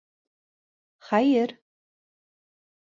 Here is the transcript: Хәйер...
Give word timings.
Хәйер... 1.11 1.55